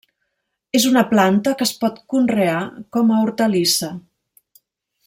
[0.79, 2.57] És una planta que es pot conrear
[2.97, 3.93] com a hortalissa.